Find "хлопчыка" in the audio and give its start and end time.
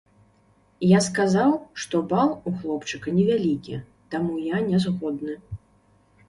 2.61-3.13